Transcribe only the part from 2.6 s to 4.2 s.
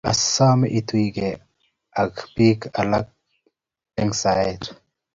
alak eng'